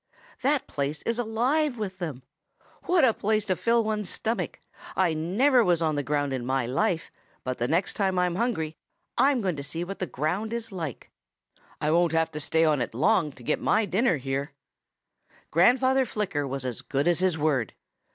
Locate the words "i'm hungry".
8.17-8.75